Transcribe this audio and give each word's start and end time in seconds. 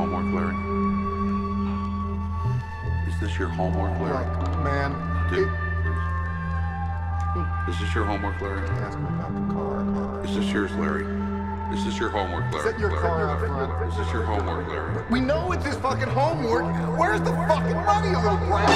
homework, 0.00 0.32
Larry? 0.32 0.56
Is 3.08 3.14
this 3.20 3.38
your 3.38 3.48
homework, 3.48 3.92
Larry? 4.00 4.24
Look, 4.24 4.58
man. 4.64 4.90
Dude, 5.30 5.48
it- 5.48 5.52
Is 7.70 7.78
this 7.80 7.94
your 7.94 8.04
homework, 8.04 8.40
Larry? 8.40 8.62
Ask 8.80 8.98
me 8.98 9.04
about 9.08 9.34
the 9.34 9.40
car. 9.54 9.84
car. 9.94 10.24
Is 10.24 10.34
this 10.36 10.50
yours, 10.52 10.72
Larry? 10.76 11.04
Is 11.74 11.84
this 11.84 11.98
your 12.00 12.08
homework, 12.08 12.50
Larry? 12.52 12.72
that 12.72 12.80
your 12.80 12.90
Larry? 12.90 13.02
car 13.02 13.28
out 13.30 13.38
front? 13.40 13.92
Is 13.92 13.96
this 13.98 14.10
your 14.12 14.22
homework, 14.22 14.66
Larry? 14.68 15.04
We 15.10 15.20
know 15.20 15.52
it's 15.52 15.64
his 15.66 15.76
fucking 15.76 16.08
homework. 16.08 16.64
Where's 16.98 17.20
the 17.20 17.32
fucking 17.46 17.76
money, 17.84 18.14
little 18.16 18.38
brat? 18.48 18.68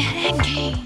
Hanging 0.00 0.76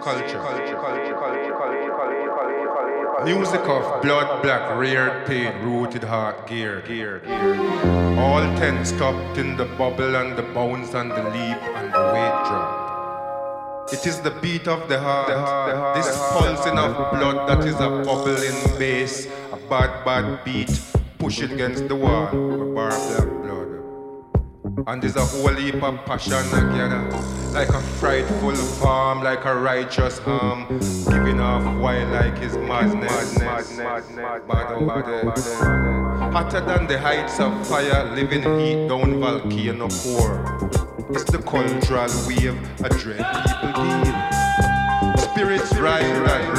Culture. 0.00 0.40
Music 3.24 3.60
of 3.62 4.00
blood, 4.00 4.40
black, 4.40 4.78
reared 4.78 5.26
pain, 5.26 5.52
rooted 5.64 6.04
heart, 6.04 6.46
geared. 6.46 7.26
All 8.16 8.44
ten 8.56 8.84
stopped 8.84 9.38
in 9.38 9.56
the 9.56 9.64
bubble 9.64 10.14
and 10.14 10.38
the 10.38 10.44
bounce 10.54 10.94
and 10.94 11.10
the 11.10 11.24
leap 11.24 11.60
and 11.78 11.92
the 11.92 12.02
weight 12.14 12.38
drop. 12.46 13.92
It 13.92 14.06
is 14.06 14.20
the 14.20 14.30
beat 14.30 14.68
of 14.68 14.88
the 14.88 15.00
heart, 15.00 15.96
this 15.96 16.16
pulsing 16.32 16.78
of 16.78 16.94
blood 17.10 17.48
that 17.48 17.64
is 17.66 17.74
a 17.74 17.90
bubbling 18.06 18.78
bass, 18.78 19.26
a 19.52 19.56
bad, 19.68 20.04
bad 20.04 20.44
beat, 20.44 20.80
push 21.18 21.40
it 21.40 21.50
against 21.50 21.88
the 21.88 21.96
wall. 21.96 22.28
And 24.88 25.02
there's 25.02 25.16
a 25.16 25.24
whole 25.24 25.52
heap 25.52 25.82
of 25.82 26.04
passion 26.04 26.44
together. 26.44 27.02
Like 27.52 27.70
a 27.70 27.80
frightful 27.98 28.54
farm, 28.54 29.20
like 29.20 29.44
a 29.44 29.52
righteous 29.56 30.20
arm. 30.20 30.68
Giving 31.10 31.40
off 31.40 31.64
wild 31.80 32.12
like 32.12 32.38
his 32.38 32.56
madness. 32.56 33.36
Bad, 33.36 34.04
oh, 34.48 34.86
bad. 34.86 36.32
Hotter 36.32 36.60
than 36.60 36.86
the 36.86 37.00
heights 37.00 37.40
of 37.40 37.66
fire, 37.66 38.04
living 38.14 38.42
heat 38.60 38.86
down 38.86 39.18
volcano 39.18 39.88
core. 39.88 40.70
It's 41.10 41.24
the 41.24 41.38
cultural 41.38 42.08
wave, 42.28 42.56
a 42.84 42.88
dread 42.88 43.26
people 43.60 43.72
deal. 44.04 45.16
Spirits 45.16 45.74
rise 45.78 46.04
and 46.04 46.55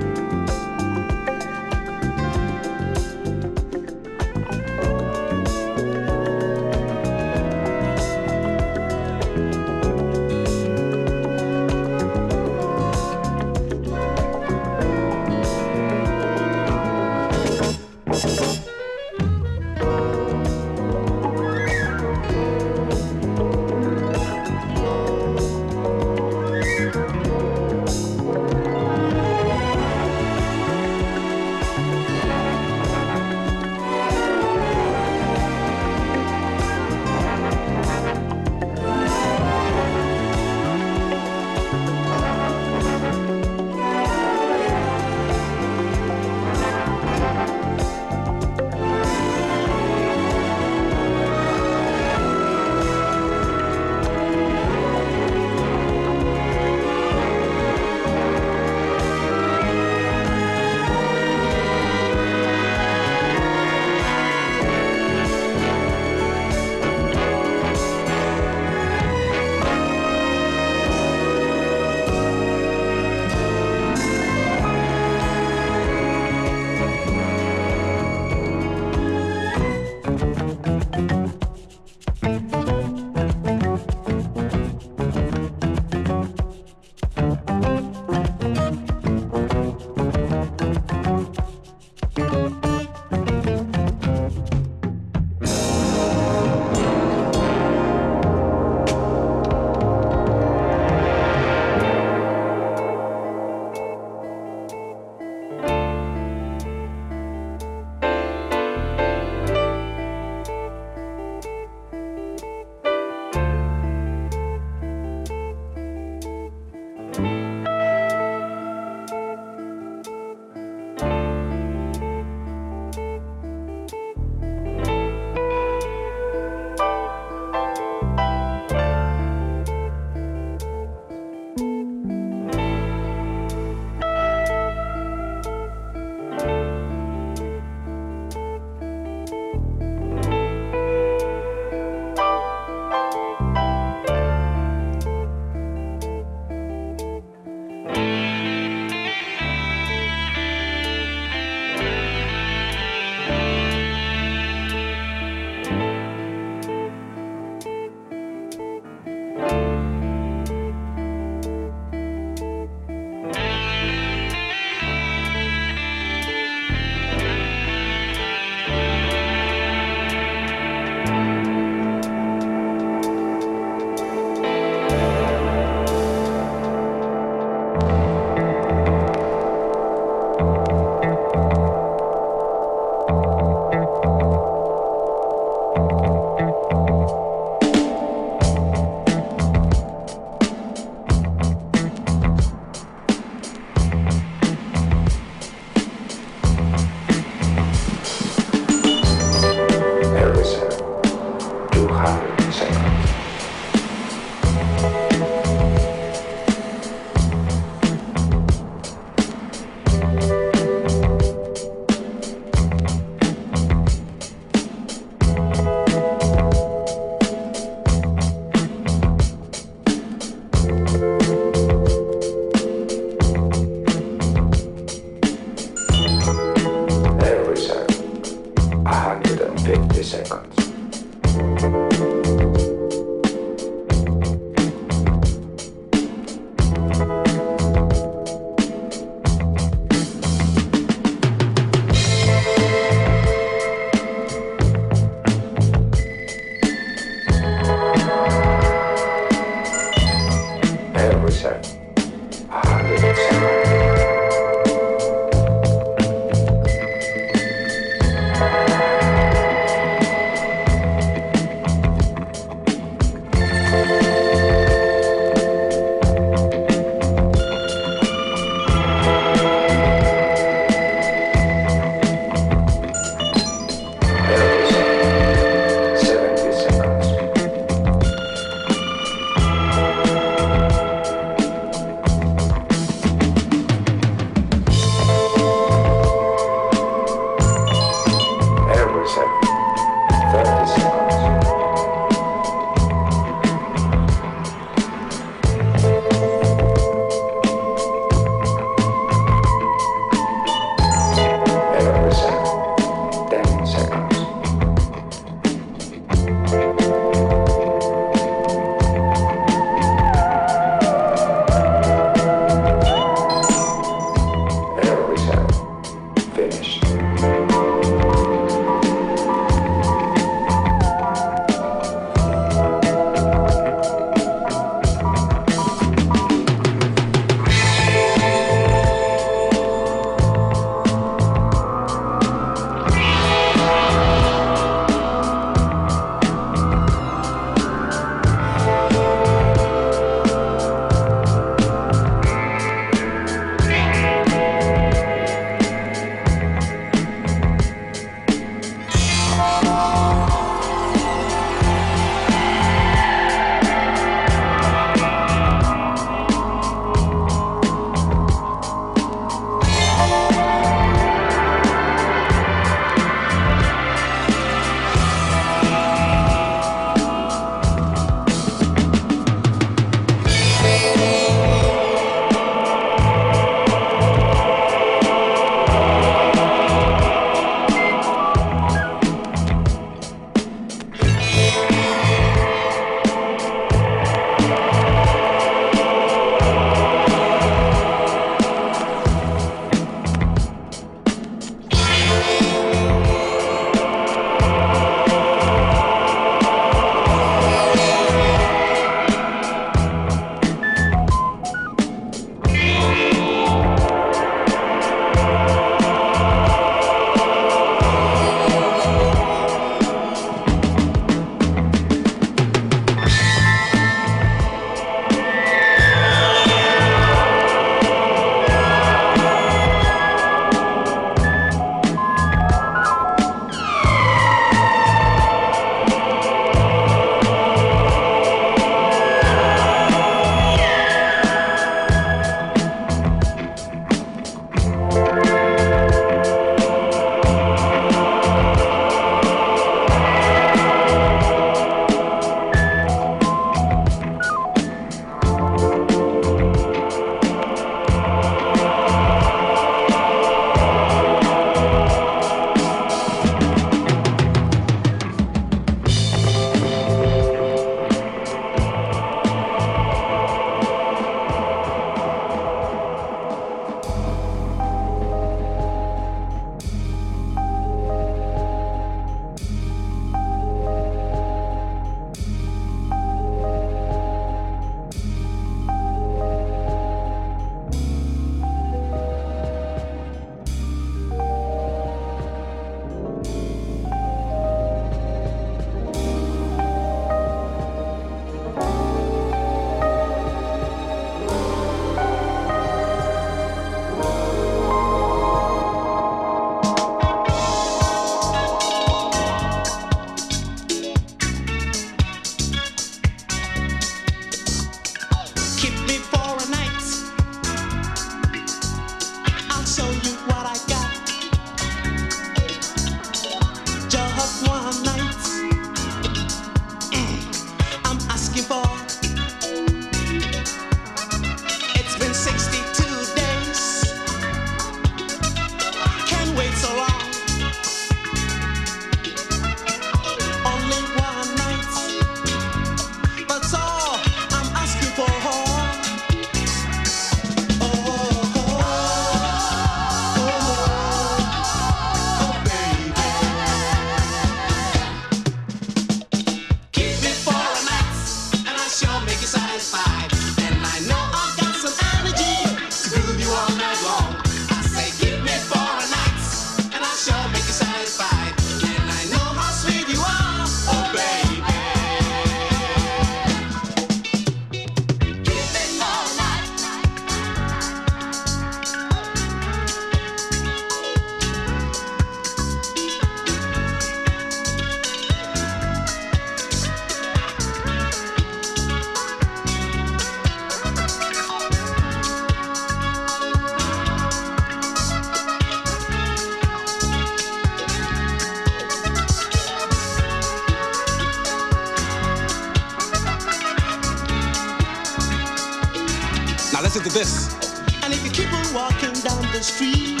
Now 596.56 596.62
listen 596.62 596.82
to 596.84 596.88
this. 596.88 597.34
And 597.82 597.92
if 597.92 598.02
you 598.02 598.10
keep 598.10 598.32
on 598.32 598.54
walking 598.54 598.94
down 599.04 599.20
the 599.30 599.42
street, 599.42 600.00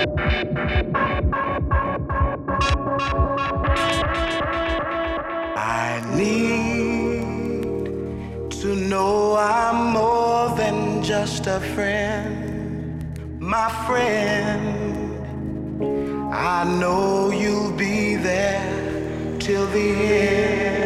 I 0.00 0.06
need 6.16 7.20
to 8.62 8.74
know 8.74 9.36
I'm 9.36 9.92
more 9.92 10.56
than 10.56 11.02
just 11.02 11.46
a 11.46 11.60
friend, 11.74 13.38
my 13.38 13.68
friend. 13.86 15.22
I 16.32 16.64
know 16.64 17.30
you'll 17.30 17.72
be 17.72 18.16
there 18.16 19.36
till 19.38 19.66
the 19.66 19.80
end. 19.80 20.79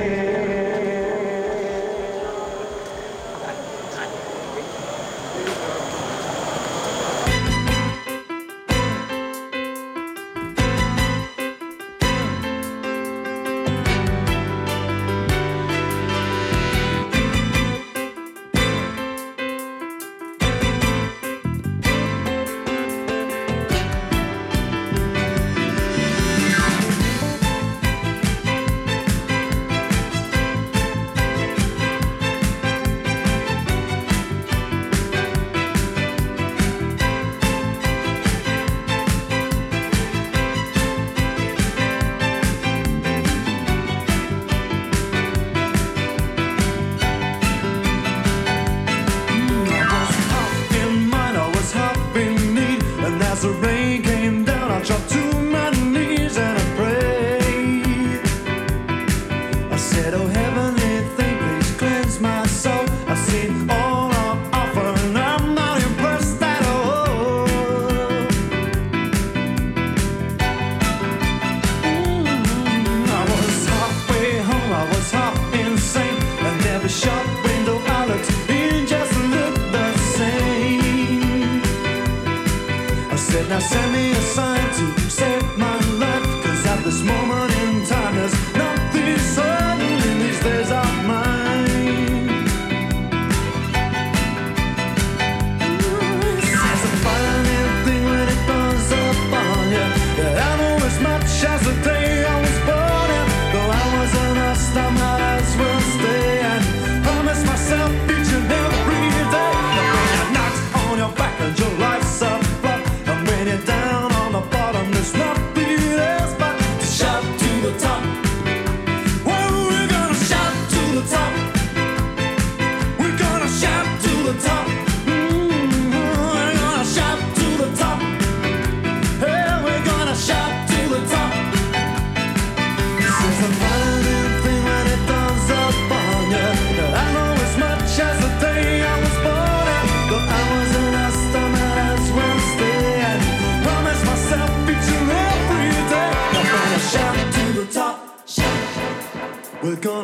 Send 83.69 83.93
me 83.93 84.13
a 84.13 84.21
sign 84.21 84.67
to 84.79 85.11
save 85.11 85.57
my 85.57 85.79
life, 85.99 86.45
cause 86.45 86.67
at 86.67 86.85
this 86.85 87.03
moment 87.03 87.54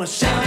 gonna 0.00 0.06
shout. 0.06 0.39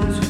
times 0.00 0.27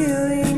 feel 0.00 0.32
you. 0.32 0.49